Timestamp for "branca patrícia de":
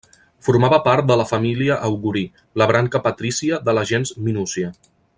2.73-3.77